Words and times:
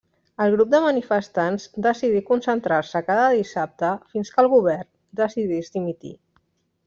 El 0.43 0.53
grup 0.53 0.69
de 0.69 0.77
manifestants 0.83 1.67
decidí 1.87 2.21
concentrar-se 2.29 3.01
cada 3.09 3.27
dissabte 3.35 3.93
fins 4.15 4.33
que 4.37 4.43
el 4.45 4.49
Govern 4.57 4.89
decidís 5.21 5.73
dimitir. 5.77 6.15